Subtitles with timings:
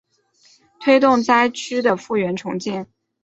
[0.79, 2.87] 推动灾区的复原重建